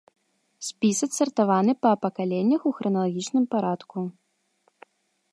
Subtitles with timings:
[0.67, 4.07] Спіс адсартаваны па пакаленнях у храналагічным парадку.